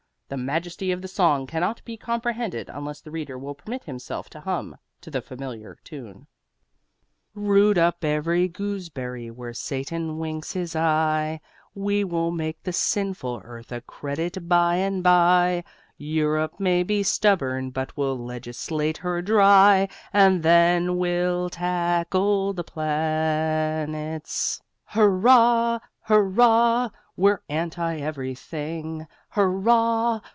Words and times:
The 0.31 0.37
majesty 0.37 0.93
of 0.93 1.01
the 1.01 1.09
song 1.09 1.45
cannot 1.45 1.83
be 1.83 1.97
comprehended 1.97 2.69
unless 2.71 3.01
the 3.01 3.11
reader 3.11 3.37
will 3.37 3.53
permit 3.53 3.83
himself 3.83 4.29
to 4.29 4.39
hum 4.39 4.77
to 5.01 5.11
the 5.11 5.21
familiar 5.21 5.77
tune: 5.83 6.25
Root 7.35 7.77
up 7.77 8.05
every 8.05 8.47
gooseberry 8.47 9.29
where 9.29 9.53
Satan 9.53 10.19
winks 10.19 10.53
his 10.53 10.73
eye 10.73 11.41
We 11.75 12.05
will 12.05 12.31
make 12.31 12.63
the 12.63 12.71
sinful 12.71 13.41
earth 13.43 13.73
a 13.73 13.81
credit 13.81 14.47
by 14.47 14.75
and 14.77 15.03
by: 15.03 15.65
Europe 15.97 16.61
may 16.61 16.83
be 16.83 17.03
stubborn, 17.03 17.69
but 17.69 17.97
we'll 17.97 18.17
legislate 18.17 18.99
her 18.99 19.21
dry, 19.21 19.89
And 20.13 20.43
then 20.43 20.97
we'll 20.97 21.49
tackle 21.49 22.53
the 22.53 22.63
planets. 22.63 24.61
Chorus: 24.93 24.93
Hurrah! 24.93 25.79
Hurrah! 26.83 26.89
We're 27.17 27.43
anti 27.49 27.97
everything 27.99 29.05
Hurrah! 29.31 30.21